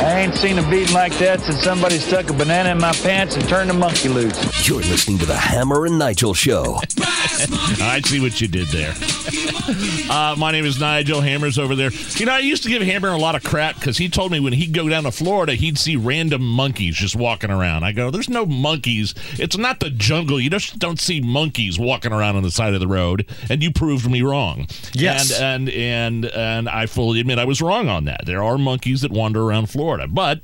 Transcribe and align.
I 0.00 0.20
ain't 0.20 0.36
seen 0.36 0.58
a 0.58 0.70
beating 0.70 0.94
like 0.94 1.12
that 1.18 1.40
since 1.40 1.62
somebody 1.62 1.98
stuck 1.98 2.30
a 2.30 2.32
banana 2.32 2.70
in 2.70 2.78
my 2.78 2.92
pants 2.92 3.34
and 3.34 3.46
turned 3.48 3.70
a 3.70 3.74
monkey 3.74 4.08
loose. 4.08 4.68
You're 4.68 4.78
listening 4.78 5.18
to 5.18 5.26
the 5.26 5.36
Hammer 5.36 5.86
and 5.86 5.98
Nigel 5.98 6.34
Show. 6.34 6.78
I 6.98 8.00
see 8.04 8.20
what 8.20 8.40
you 8.40 8.46
did 8.48 8.68
there. 8.68 8.94
Uh, 10.08 10.34
my 10.38 10.50
name 10.50 10.64
is 10.64 10.80
Nigel. 10.80 11.20
Hammer's 11.20 11.58
over 11.58 11.76
there. 11.76 11.90
You 12.16 12.24
know, 12.24 12.32
I 12.32 12.38
used 12.38 12.62
to 12.62 12.70
give 12.70 12.80
Hammer 12.80 13.10
a 13.10 13.18
lot 13.18 13.34
of 13.34 13.44
crap 13.44 13.74
because 13.74 13.98
he 13.98 14.08
told 14.08 14.32
me 14.32 14.40
when 14.40 14.54
he'd 14.54 14.72
go 14.72 14.88
down 14.88 15.02
to 15.04 15.12
Florida, 15.12 15.54
he'd 15.54 15.76
see 15.76 15.96
random 15.96 16.42
monkeys 16.42 16.96
just 16.96 17.14
walking 17.14 17.50
around. 17.50 17.84
I 17.84 17.92
go, 17.92 18.10
"There's 18.10 18.30
no 18.30 18.46
monkeys. 18.46 19.14
It's 19.38 19.58
not 19.58 19.80
the 19.80 19.90
jungle. 19.90 20.40
You 20.40 20.48
just 20.48 20.78
don't 20.78 20.98
see 20.98 21.20
monkeys 21.20 21.78
walking 21.78 22.12
around 22.12 22.36
on 22.36 22.42
the 22.42 22.50
side 22.50 22.72
of 22.72 22.80
the 22.80 22.88
road." 22.88 23.26
And 23.50 23.62
you 23.62 23.70
proved 23.70 24.10
me 24.10 24.22
wrong. 24.22 24.66
Yes. 24.94 25.30
And 25.38 25.68
and 25.68 26.24
and 26.24 26.24
and 26.24 26.68
I 26.68 26.86
fully 26.86 27.20
admit 27.20 27.38
I 27.38 27.44
was 27.44 27.60
wrong 27.60 27.88
on 27.88 28.06
that. 28.06 28.22
There 28.24 28.42
are 28.42 28.56
monkeys 28.56 29.02
that 29.02 29.10
wander 29.12 29.42
around 29.42 29.66
Florida, 29.68 30.06
but. 30.08 30.40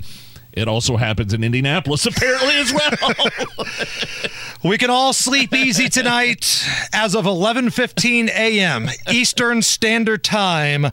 It 0.57 0.69
also 0.69 0.97
happens 0.97 1.35
in 1.35 1.43
Indianapolis, 1.43 2.07
apparently, 2.07 2.55
as 2.57 2.73
well. 2.73 3.15
We 4.65 4.79
can 4.79 4.89
all 4.89 5.13
sleep 5.13 5.55
easy 5.55 5.91
tonight 5.91 6.67
as 6.91 7.15
of 7.15 7.27
11:15 7.27 8.29
a.m. 8.29 8.89
Eastern 9.11 9.61
Standard 9.61 10.25
Time. 10.25 10.91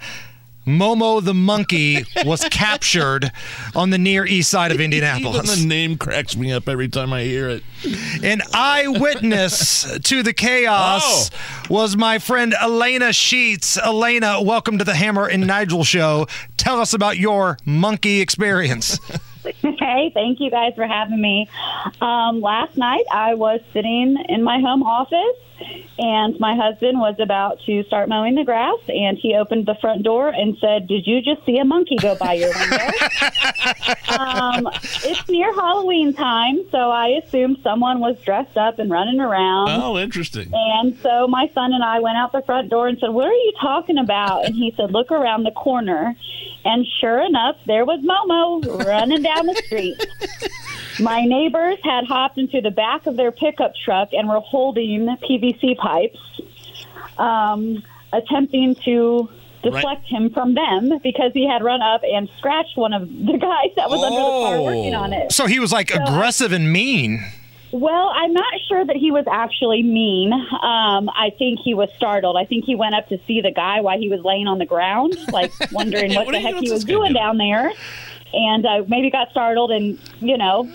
Momo 0.68 1.24
the 1.24 1.34
monkey 1.34 2.06
was 2.26 2.44
captured 2.50 3.32
on 3.74 3.90
the 3.90 3.98
near 3.98 4.26
east 4.26 4.52
side 4.52 4.72
of 4.72 4.76
Even 4.82 4.92
Indianapolis. 4.92 5.58
the 5.62 5.66
name 5.66 5.98
cracks 5.98 6.36
me 6.36 6.52
up 6.52 6.68
every 6.68 6.90
time 6.90 7.14
I 7.14 7.24
hear 7.24 7.48
it. 7.48 7.64
An 8.22 8.42
eyewitness 8.54 10.00
to 10.00 10.22
the 10.22 10.34
chaos 10.34 11.32
oh. 11.32 11.38
was 11.70 11.96
my 11.96 12.20
friend 12.20 12.52
Alana 12.52 13.16
Sheets. 13.16 13.78
Alana, 13.78 14.46
welcome 14.46 14.78
to 14.80 14.84
the 14.84 14.96
Hammer 14.96 15.28
and 15.28 15.48
Nigel 15.48 15.86
show. 15.86 16.28
Tell 16.58 16.82
us 16.82 16.94
about 16.94 17.18
your 17.18 17.58
monkey 17.64 18.20
experience. 18.20 19.00
Hey, 19.82 20.12
thank 20.14 20.40
you 20.40 20.52
guys 20.52 20.74
for 20.76 20.86
having 20.86 21.20
me. 21.20 21.50
Um, 22.02 22.40
last 22.40 22.78
night 22.78 23.04
I 23.12 23.34
was 23.34 23.62
sitting 23.74 24.16
in 24.30 24.44
my 24.44 24.60
home 24.60 24.84
office 24.84 25.42
and 25.98 26.40
my 26.40 26.56
husband 26.56 27.00
was 27.00 27.16
about 27.20 27.60
to 27.66 27.84
start 27.84 28.10
mowing 28.10 28.36
the 28.36 28.44
grass 28.44 28.80
and 28.88 29.18
he 29.18 29.36
opened 29.36 29.66
the 29.66 29.76
front 29.82 30.04
door 30.04 30.30
and 30.30 30.58
said, 30.60 30.88
Did 30.88 31.06
you 31.06 31.22
just 31.22 31.46
see 31.46 31.58
a 31.58 31.66
monkey 31.66 31.96
go 31.98 32.16
by 32.16 32.34
your 32.34 32.50
window? 32.58 32.78
um, 34.20 34.68
it's 35.04 35.30
near 35.30 35.54
Halloween 35.54 36.14
time, 36.14 36.60
so 36.72 36.78
I 36.90 37.22
assumed 37.24 37.58
someone 37.64 38.00
was 38.00 38.20
dressed 38.22 38.58
up 38.58 38.80
and 38.80 38.90
running 38.90 39.20
around. 39.20 39.70
Oh, 39.70 39.98
interesting. 39.98 40.52
And 40.54 40.98
so 41.00 41.28
my 41.28 41.50
son 41.54 41.74
and 41.74 41.84
I 41.84 42.00
went 42.00 42.18
out 42.18 42.32
the 42.32 42.42
front 42.42 42.70
door 42.70 42.88
and 42.88 42.98
said, 43.00 43.10
What 43.10 43.28
are 43.28 43.34
you 43.34 43.54
talking 43.62 43.98
about? 43.98 44.46
And 44.46 44.56
he 44.56 44.74
said, 44.78 44.92
Look 44.92 45.12
around 45.12 45.44
the 45.44 45.52
corner. 45.52 46.16
And 46.64 46.86
sure 47.00 47.20
enough, 47.22 47.58
there 47.66 47.86
was 47.86 48.02
Momo 48.02 48.86
running 48.86 49.24
down 49.24 49.48
the 49.48 49.56
street. 49.66 49.96
My 51.02 51.26
neighbors 51.26 51.78
had 51.84 52.06
hopped 52.06 52.38
into 52.38 52.62
the 52.62 52.72
back 52.72 53.08
of 53.08 53.18
their 53.18 53.32
pickup 53.32 53.74
truck 53.76 54.10
and 54.14 54.28
were 54.28 54.40
holding 54.40 55.08
PVC 55.18 55.78
pipes, 55.78 56.20
um, 57.18 57.84
attempting 58.14 58.76
to 58.86 59.30
deflect 59.64 60.06
him 60.08 60.32
from 60.32 60.54
them 60.56 61.00
because 61.04 61.32
he 61.34 61.48
had 61.48 61.64
run 61.64 61.82
up 61.82 62.02
and 62.04 62.30
scratched 62.38 62.76
one 62.78 62.94
of 62.94 63.08
the 63.08 63.38
guys 63.38 63.76
that 63.76 63.90
was 63.90 64.02
under 64.04 64.16
the 64.16 64.22
car 64.22 64.62
working 64.62 64.96
on 64.96 65.14
it. 65.14 65.32
So 65.32 65.46
he 65.46 65.60
was 65.60 65.72
like 65.72 65.92
aggressive 65.94 66.52
and 66.52 66.72
mean. 66.72 67.24
Well, 67.72 68.12
I'm 68.14 68.34
not 68.34 68.54
sure 68.68 68.86
that 68.86 68.98
he 68.98 69.12
was 69.12 69.26
actually 69.32 69.82
mean. 69.82 70.34
Um, 70.34 71.10
I 71.16 71.32
think 71.38 71.60
he 71.64 71.74
was 71.74 71.90
startled. 71.96 72.36
I 72.36 72.44
think 72.44 72.66
he 72.66 72.76
went 72.76 72.96
up 72.96 73.08
to 73.10 73.20
see 73.26 73.40
the 73.40 73.52
guy 73.52 73.80
while 73.80 73.98
he 73.98 74.10
was 74.10 74.20
laying 74.26 74.48
on 74.48 74.58
the 74.58 74.66
ground, 74.66 75.16
like 75.32 75.52
wondering 75.72 76.14
what, 76.14 76.26
What 76.26 76.34
the 76.34 76.40
heck 76.42 76.56
he 76.56 76.70
was 76.70 76.84
doing 76.84 77.14
doing? 77.14 77.14
down 77.14 77.38
there, 77.38 77.72
and 78.34 78.66
uh, 78.66 78.84
maybe 78.88 79.10
got 79.12 79.30
startled 79.32 79.72
and 79.72 80.00
you 80.20 80.38
know 80.38 80.70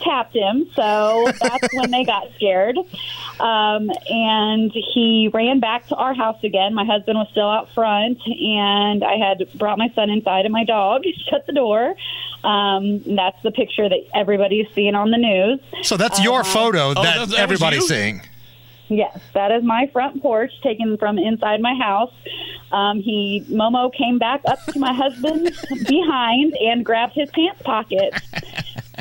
tapped 0.00 0.34
him. 0.34 0.66
So 0.74 1.30
that's 1.40 1.68
when 1.74 1.90
they 1.90 2.04
got 2.04 2.24
scared, 2.36 2.76
um, 3.38 3.90
and 4.08 4.72
he 4.72 5.30
ran 5.32 5.60
back 5.60 5.86
to 5.88 5.96
our 5.96 6.14
house 6.14 6.42
again. 6.42 6.74
My 6.74 6.84
husband 6.84 7.18
was 7.18 7.28
still 7.30 7.48
out 7.48 7.68
front, 7.74 8.18
and 8.26 9.04
I 9.04 9.16
had 9.16 9.46
brought 9.58 9.78
my 9.78 9.90
son 9.94 10.10
inside 10.10 10.44
and 10.46 10.52
my 10.52 10.64
dog. 10.64 11.02
Shut 11.30 11.46
the 11.46 11.52
door. 11.52 11.94
Um, 12.42 13.02
that's 13.14 13.40
the 13.42 13.50
picture 13.50 13.86
that 13.88 13.98
everybody's 14.14 14.66
seeing 14.74 14.94
on 14.94 15.10
the 15.10 15.18
news. 15.18 15.60
So 15.86 15.96
that's 15.98 16.22
your 16.22 16.42
photo 16.44 16.94
that- 16.94 17.02
that, 17.02 17.14
that 17.16 17.20
was 17.28 17.34
everybody's 17.34 17.82
you? 17.82 17.88
seeing. 17.88 18.22
Yes, 18.90 19.18
that 19.34 19.52
is 19.52 19.62
my 19.62 19.88
front 19.92 20.20
porch 20.20 20.50
taken 20.62 20.98
from 20.98 21.16
inside 21.16 21.60
my 21.60 21.74
house. 21.74 22.12
Um, 22.72 23.00
he 23.00 23.44
Momo 23.48 23.92
came 23.94 24.18
back 24.18 24.42
up 24.46 24.64
to 24.66 24.78
my 24.80 24.92
husband 24.92 25.50
behind 25.88 26.54
and 26.56 26.84
grabbed 26.84 27.14
his 27.14 27.30
pants 27.30 27.62
pocket. 27.62 28.12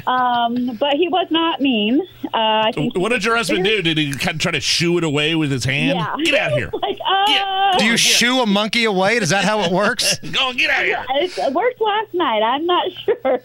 Um, 0.05 0.77
but 0.79 0.93
he 0.93 1.07
was 1.09 1.27
not 1.31 1.59
mean. 1.59 2.01
Uh, 2.25 2.63
I 2.67 2.71
think 2.73 2.95
What 2.95 3.09
did 3.09 3.25
your 3.25 3.35
husband 3.35 3.65
do? 3.65 3.81
Did 3.81 3.97
he 3.97 4.13
kind 4.13 4.35
of 4.35 4.39
try 4.39 4.51
to 4.51 4.59
shoo 4.61 4.97
it 4.99 5.03
away 5.03 5.35
with 5.35 5.51
his 5.51 5.65
hand? 5.65 5.97
Yeah. 5.99 6.15
Get 6.23 6.35
out 6.35 6.51
here. 6.51 6.69
like, 6.81 6.97
uh, 7.05 7.77
Do 7.79 7.85
you 7.85 7.97
shoo 7.97 8.41
a 8.41 8.45
monkey 8.45 8.85
away? 8.85 9.17
Is 9.17 9.29
that 9.29 9.43
how 9.43 9.61
it 9.61 9.71
works? 9.71 10.19
Go 10.31 10.53
get 10.53 10.69
out 10.69 10.85
here. 10.85 11.05
it 11.09 11.53
worked 11.53 11.81
last 11.81 12.13
night. 12.13 12.41
I'm 12.43 12.65
not 12.65 12.91
sure. 13.03 13.41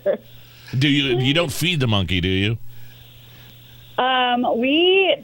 Do 0.79 0.89
you? 0.89 1.19
You 1.19 1.35
don't 1.35 1.53
feed 1.53 1.81
the 1.81 1.87
monkey, 1.87 2.21
do 2.21 2.29
you? 2.29 2.59
Um, 3.97 4.59
we, 4.59 5.15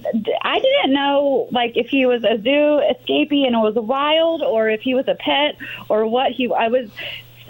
I 0.42 0.60
didn't 0.60 0.92
know 0.92 1.48
like 1.50 1.76
if 1.76 1.88
he 1.88 2.06
was 2.06 2.22
a 2.22 2.40
zoo 2.40 2.80
escapee 2.92 3.44
and 3.46 3.54
it 3.54 3.58
was 3.58 3.74
wild, 3.74 4.42
or 4.42 4.68
if 4.68 4.80
he 4.80 4.94
was 4.94 5.08
a 5.08 5.14
pet, 5.16 5.56
or 5.88 6.06
what 6.06 6.32
he. 6.32 6.52
I 6.52 6.68
was, 6.68 6.88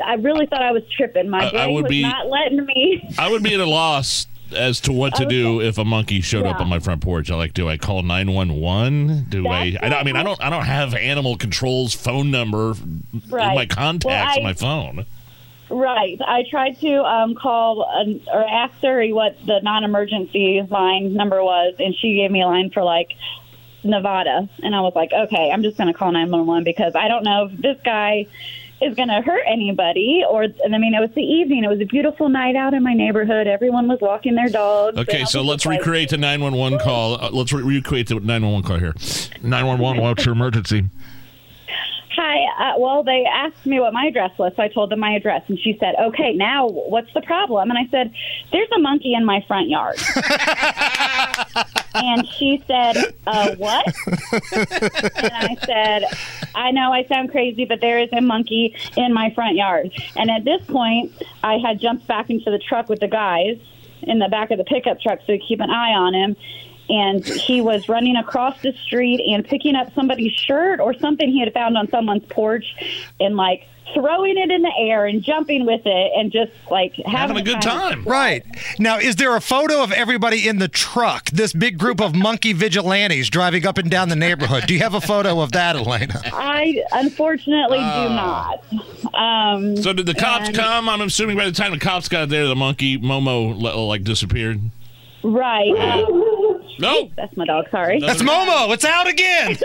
I 0.05 0.15
really 0.15 0.47
thought 0.47 0.63
I 0.63 0.73
was 0.73 0.83
tripping. 0.91 1.29
My 1.29 1.41
I- 1.45 1.49
I 1.49 1.51
brain 1.51 1.75
would 1.75 1.83
was 1.85 1.91
be- 1.91 2.03
not 2.03 2.29
letting 2.29 2.65
me. 2.65 3.15
I 3.19 3.31
would 3.31 3.43
be 3.43 3.53
at 3.55 3.61
a 3.61 3.67
loss 3.67 4.27
as 4.57 4.81
to 4.81 4.93
what 4.93 5.15
to 5.15 5.27
do 5.27 5.61
if 5.61 5.79
a 5.79 5.85
monkey 5.85 6.21
showed 6.21 6.45
up 6.47 6.61
on 6.61 6.69
my 6.69 6.81
front 6.81 7.03
porch. 7.03 7.31
I 7.31 7.37
like, 7.37 7.55
do 7.55 7.69
I 7.69 7.77
call 7.77 8.03
nine 8.03 8.33
one 8.33 8.55
one? 8.55 9.27
Do 9.29 9.47
I? 9.47 9.73
That's 9.73 9.85
I, 9.85 9.89
don't- 9.91 9.99
I 10.01 10.03
mean, 10.05 10.17
I 10.17 10.23
don't. 10.23 10.43
I 10.43 10.49
don't 10.51 10.65
have 10.65 10.95
animal 10.95 11.37
control's 11.37 11.93
phone 11.95 12.31
number 12.31 12.73
in 12.73 13.03
my 13.31 13.67
contacts 13.67 14.07
Well, 14.07 14.25
I- 14.27 14.37
on 14.39 14.43
my 14.43 14.55
phone. 14.55 15.07
Right. 15.71 16.19
I 16.21 16.45
tried 16.51 16.81
to 16.81 17.05
um, 17.05 17.35
call 17.35 17.89
an, 17.89 18.23
or 18.33 18.45
ask 18.45 18.79
Siri 18.81 19.13
what 19.13 19.37
the 19.47 19.61
non-emergency 19.63 20.67
line 20.69 21.15
number 21.15 21.43
was, 21.43 21.75
and 21.79 21.95
she 21.95 22.17
gave 22.17 22.31
me 22.31 22.43
a 22.43 22.47
line 22.47 22.71
for 22.71 22.83
like 22.83 23.13
Nevada, 23.85 24.49
and 24.63 24.75
I 24.75 24.81
was 24.81 24.95
like, 24.95 25.13
okay, 25.13 25.51
I'm 25.51 25.63
just 25.63 25.77
going 25.77 25.89
to 25.89 25.95
call 25.95 26.13
911 26.13 26.65
because 26.65 26.95
I 26.95 27.09
don't 27.09 27.25
know 27.25 27.47
if 27.51 27.61
this 27.61 27.79
guy 27.85 28.27
is 28.83 28.95
going 28.95 29.09
to 29.09 29.21
hurt 29.21 29.43
anybody. 29.47 30.25
Or, 30.29 30.43
and 30.43 30.75
I 30.75 30.79
mean, 30.79 30.95
it 30.95 31.01
was 31.01 31.11
the 31.15 31.23
evening. 31.23 31.65
It 31.65 31.69
was 31.69 31.81
a 31.81 31.87
beautiful 31.87 32.29
night 32.29 32.57
out 32.57 32.75
in 32.75 32.83
my 32.83 32.95
neighborhood. 32.95 33.47
Everyone 33.47 33.89
was 33.89 34.01
walking 34.01 34.35
their 34.35 34.49
dogs. 34.49 34.99
Okay, 34.99 35.25
so 35.25 35.43
let's 35.43 35.67
like, 35.67 35.79
recreate 35.79 36.11
the 36.11 36.19
nine 36.19 36.41
one 36.41 36.55
one 36.55 36.79
call. 36.79 37.23
Uh, 37.23 37.31
let's 37.31 37.53
re- 37.53 37.63
recreate 37.63 38.09
the 38.09 38.17
nine 38.17 38.43
one 38.43 38.53
one 38.55 38.63
call 38.63 38.79
here. 38.79 38.95
Nine 39.43 39.67
one 39.67 39.79
one. 39.79 39.99
What's 39.99 40.25
your 40.25 40.35
emergency? 40.35 40.89
Uh, 42.61 42.75
well, 42.77 43.03
they 43.03 43.25
asked 43.25 43.65
me 43.65 43.81
what 43.81 43.95
my 43.95 44.05
address 44.05 44.37
was, 44.37 44.53
so 44.55 44.63
I 44.63 44.69
told 44.69 44.91
them 44.91 45.01
my 45.01 45.13
address, 45.13 45.43
and 45.49 45.59
she 45.59 45.79
said, 45.81 45.95
"Okay, 45.99 46.35
now 46.35 46.69
what's 46.69 47.11
the 47.15 47.23
problem?" 47.23 47.71
And 47.71 47.79
I 47.79 47.89
said, 47.91 48.13
"There's 48.53 48.69
a 48.77 48.79
monkey 48.79 49.15
in 49.15 49.25
my 49.25 49.43
front 49.49 49.71
yard." 49.71 49.97
and 51.95 52.29
she 52.29 52.63
said, 52.67 53.15
uh, 53.27 53.55
"What?" 53.57 53.87
and 54.53 55.33
I 55.33 55.57
said, 55.65 56.05
"I 56.55 56.71
know 56.73 56.93
I 56.93 57.05
sound 57.05 57.31
crazy, 57.31 57.65
but 57.65 57.81
there 57.81 57.99
is 57.99 58.11
a 58.13 58.21
monkey 58.21 58.77
in 58.95 59.15
my 59.15 59.31
front 59.31 59.57
yard." 59.57 59.91
And 60.17 60.31
at 60.31 60.45
this 60.45 60.63
point, 60.67 61.15
I 61.43 61.57
had 61.57 61.81
jumped 61.81 62.07
back 62.07 62.29
into 62.29 62.51
the 62.51 62.59
truck 62.59 62.91
with 62.91 63.01
the 63.01 63.09
guys 63.09 63.57
in 64.03 64.19
the 64.19 64.29
back 64.29 64.51
of 64.51 64.59
the 64.59 64.65
pickup 64.65 65.01
truck 65.01 65.21
so 65.21 65.33
to 65.33 65.39
keep 65.39 65.61
an 65.61 65.71
eye 65.71 65.93
on 65.93 66.13
him. 66.13 66.37
And 66.91 67.25
he 67.25 67.61
was 67.61 67.89
running 67.89 68.17
across 68.17 68.61
the 68.63 68.73
street 68.85 69.21
and 69.33 69.45
picking 69.45 69.77
up 69.77 69.95
somebody's 69.95 70.33
shirt 70.33 70.81
or 70.81 70.93
something 70.95 71.31
he 71.31 71.39
had 71.41 71.53
found 71.55 71.77
on 71.79 71.89
someone's 71.89 72.25
porch 72.29 72.65
and 73.21 73.37
like 73.37 73.67
throwing 73.95 74.39
it 74.39 74.51
in 74.53 74.63
the 74.63 74.73
air 74.79 75.05
and 75.07 75.21
jumping 75.23 75.67
with 75.67 75.83
it 75.85 76.13
and 76.17 76.31
just 76.31 76.53
like 76.71 76.95
having, 77.07 77.11
Having 77.13 77.37
a 77.39 77.43
good 77.43 77.61
time. 77.61 78.05
Right. 78.05 78.45
Now, 78.79 78.99
is 78.99 79.17
there 79.17 79.35
a 79.35 79.41
photo 79.41 79.83
of 79.83 79.91
everybody 79.91 80.47
in 80.47 80.59
the 80.59 80.69
truck, 80.69 81.29
this 81.31 81.53
big 81.53 81.77
group 81.77 82.01
of 82.01 82.15
monkey 82.15 82.53
vigilantes 82.53 83.29
driving 83.31 83.67
up 83.67 83.79
and 83.79 83.91
down 83.91 84.09
the 84.09 84.15
neighborhood? 84.17 84.67
Do 84.69 84.75
you 84.75 84.81
have 84.81 84.95
a 84.95 85.01
photo 85.01 85.41
of 85.41 85.53
that, 85.53 85.75
Alana? 85.77 86.21
I 86.33 86.83
unfortunately 86.93 87.79
do 87.79 87.83
not. 87.85 88.65
Um, 89.15 89.77
So 89.77 89.93
did 89.93 90.07
the 90.07 90.15
cops 90.15 90.49
and- 90.49 90.57
come? 90.57 90.89
I'm 90.89 91.01
assuming 91.01 91.37
by 91.37 91.47
the 91.47 91.53
time 91.53 91.73
the 91.73 91.79
cops 91.79 92.09
got 92.09 92.29
there, 92.29 92.47
the 92.47 92.57
monkey 92.57 92.97
Momo 92.99 93.61
like 93.89 94.05
disappeared. 94.05 94.61
Right. 95.23 95.69
Um, 95.77 96.07
No. 96.81 97.11
that's 97.17 97.37
my 97.37 97.45
dog. 97.45 97.67
Sorry. 97.71 98.01
That's 98.01 98.23
Momo. 98.23 98.73
It's 98.73 98.85
out 98.85 99.07
again. 99.07 99.57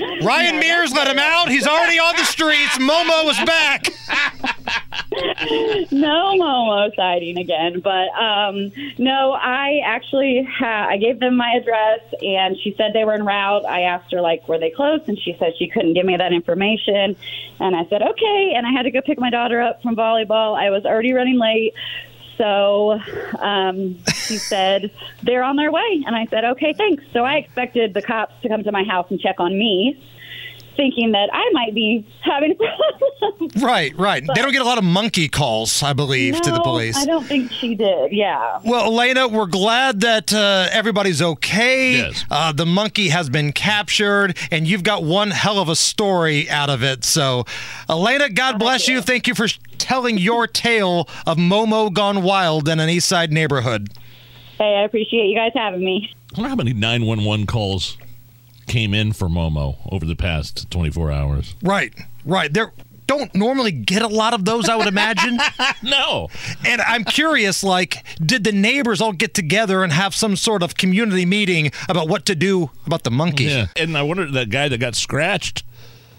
Ryan 0.22 0.58
Mears 0.60 0.92
let 0.92 1.08
him 1.08 1.18
out. 1.18 1.48
He's 1.48 1.66
already 1.66 1.98
on 1.98 2.16
the 2.16 2.24
streets. 2.24 2.78
Momo 2.78 3.24
was 3.24 3.38
back. 3.44 3.86
no 5.92 6.34
Momo 6.38 6.94
sighting 6.94 7.38
again, 7.38 7.80
but 7.80 8.08
um, 8.20 8.72
no, 8.98 9.32
I 9.32 9.80
actually 9.84 10.46
ha- 10.50 10.86
I 10.88 10.96
gave 10.96 11.20
them 11.20 11.36
my 11.36 11.52
address, 11.60 12.00
and 12.22 12.56
she 12.58 12.74
said 12.76 12.92
they 12.92 13.04
were 13.04 13.14
en 13.14 13.24
route. 13.24 13.64
I 13.64 13.82
asked 13.82 14.12
her 14.12 14.20
like, 14.20 14.48
were 14.48 14.58
they 14.58 14.70
close, 14.70 15.00
and 15.06 15.18
she 15.18 15.36
said 15.38 15.52
she 15.58 15.68
couldn't 15.68 15.94
give 15.94 16.06
me 16.06 16.16
that 16.16 16.32
information, 16.32 17.16
and 17.60 17.76
I 17.76 17.86
said 17.88 18.02
okay, 18.02 18.52
and 18.56 18.66
I 18.66 18.70
had 18.70 18.82
to 18.82 18.90
go 18.90 19.00
pick 19.00 19.18
my 19.18 19.30
daughter 19.30 19.60
up 19.60 19.82
from 19.82 19.96
volleyball. 19.96 20.58
I 20.58 20.70
was 20.70 20.84
already 20.84 21.12
running 21.12 21.38
late. 21.38 21.74
So 22.38 23.00
um, 23.40 23.98
she 24.14 24.38
said 24.38 24.90
they're 25.22 25.42
on 25.42 25.56
their 25.56 25.70
way, 25.70 26.02
and 26.06 26.16
I 26.16 26.26
said 26.26 26.44
okay, 26.44 26.72
thanks. 26.72 27.04
So 27.12 27.24
I 27.24 27.34
expected 27.36 27.92
the 27.92 28.02
cops 28.02 28.34
to 28.42 28.48
come 28.48 28.64
to 28.64 28.72
my 28.72 28.84
house 28.84 29.10
and 29.10 29.20
check 29.20 29.40
on 29.40 29.58
me, 29.58 30.00
thinking 30.78 31.10
that 31.12 31.28
I 31.32 31.42
might 31.52 31.74
be 31.74 32.06
having 32.22 32.56
problems. 33.18 33.62
Right, 33.62 33.94
right. 33.98 34.22
They 34.34 34.40
don't 34.40 34.52
get 34.52 34.62
a 34.62 34.64
lot 34.64 34.78
of 34.78 34.84
monkey 34.84 35.28
calls, 35.28 35.82
I 35.82 35.92
believe, 35.92 36.40
to 36.40 36.50
the 36.50 36.58
No, 36.58 36.62
police. 36.62 36.96
I 36.96 37.04
don't 37.04 37.26
think 37.26 37.50
she 37.50 37.74
did. 37.74 38.12
Yeah. 38.12 38.60
Well, 38.64 38.90
Alana, 38.90 39.30
we're 39.30 39.46
glad 39.46 40.00
that 40.02 40.32
uh, 40.32 40.68
everybody's 40.70 41.20
okay. 41.20 41.96
Yes. 41.98 42.24
Uh, 42.30 42.52
the 42.52 42.64
monkey 42.64 43.08
has 43.08 43.28
been 43.28 43.52
captured, 43.52 44.36
and 44.52 44.66
you've 44.68 44.84
got 44.84 45.02
one 45.02 45.32
hell 45.32 45.58
of 45.58 45.68
a 45.68 45.76
story 45.76 46.48
out 46.48 46.70
of 46.70 46.82
it. 46.84 47.04
So, 47.04 47.42
Alana, 47.88 48.32
God 48.32 48.58
bless 48.60 48.86
you. 48.86 49.02
Thank 49.02 49.26
you 49.26 49.34
for 49.34 49.48
telling 49.78 50.16
your 50.16 50.46
tale 50.46 51.08
of 51.26 51.36
Momo 51.38 51.92
gone 51.92 52.22
wild 52.22 52.68
in 52.68 52.78
an 52.78 52.88
East 52.88 53.08
Side 53.08 53.32
neighborhood. 53.32 53.88
Hey, 54.58 54.76
I 54.76 54.84
appreciate 54.84 55.26
you 55.26 55.34
guys 55.36 55.52
having 55.54 55.84
me. 55.84 56.10
I 56.34 56.40
wonder 56.40 56.48
how 56.50 56.56
many 56.56 56.72
911 56.72 57.46
calls 57.46 57.98
came 58.68 58.94
in 58.94 59.12
for 59.12 59.28
Momo 59.28 59.76
over 59.90 60.04
the 60.04 60.16
past 60.16 60.70
24 60.70 61.10
hours. 61.10 61.54
Right, 61.62 61.92
right. 62.24 62.52
There 62.52 62.72
don't 63.08 63.34
normally 63.34 63.72
get 63.72 64.02
a 64.02 64.06
lot 64.06 64.34
of 64.34 64.44
those, 64.44 64.68
I 64.68 64.76
would 64.76 64.86
imagine. 64.86 65.40
No. 65.82 66.28
and 66.66 66.80
I'm 66.82 67.04
curious, 67.04 67.62
like, 67.64 68.04
did 68.24 68.44
the 68.44 68.52
neighbors 68.52 69.00
all 69.00 69.12
get 69.12 69.32
together 69.32 69.82
and 69.82 69.92
have 69.92 70.14
some 70.14 70.36
sort 70.36 70.62
of 70.62 70.76
community 70.76 71.24
meeting 71.24 71.70
about 71.88 72.08
what 72.08 72.26
to 72.26 72.34
do 72.34 72.70
about 72.84 73.04
the 73.04 73.10
monkey? 73.10 73.44
Yeah. 73.44 73.66
And 73.76 73.96
I 73.96 74.02
wonder 74.02 74.30
that 74.30 74.50
guy 74.50 74.68
that 74.68 74.78
got 74.78 74.94
scratched 74.94 75.64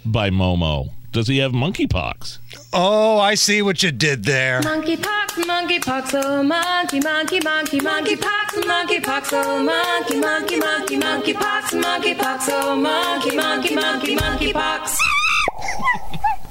by 0.06 0.30
Momo, 0.30 0.92
does 1.12 1.28
he 1.28 1.38
have 1.40 1.52
monkeypox? 1.52 2.40
Oh, 2.74 3.20
I 3.20 3.36
see 3.36 3.62
what 3.62 3.84
you 3.84 3.92
did 3.92 4.24
there. 4.24 4.62
Monkey 4.64 4.98
monkey 5.38 5.80
pox, 5.80 6.14
oh 6.14 6.44
monkey, 6.44 7.00
monkey, 7.00 7.40
monkey, 7.44 7.80
monkey 7.82 8.16
pox, 8.16 8.58
monkey 8.66 9.00
pox, 9.00 9.30
oh 9.34 9.64
monkey, 9.64 10.20
monkey, 10.20 10.60
monkey, 10.60 10.98
monkey 10.98 11.34
pox, 11.34 11.74
monkey 11.74 12.16
pox, 12.16 12.48
oh 12.52 12.76
monkey, 12.76 13.36
monkey, 13.36 13.76
monkey, 13.76 14.16
monkey 14.16 14.54
pox. 14.54 14.98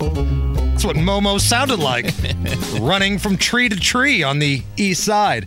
That's 0.00 0.84
what 0.84 0.96
Momo 0.96 1.40
sounded 1.40 1.78
like, 1.78 2.06
running 2.80 3.18
from 3.18 3.36
tree 3.36 3.68
to 3.68 3.76
tree 3.76 4.22
on 4.22 4.38
the 4.38 4.62
east 4.76 5.04
side. 5.04 5.46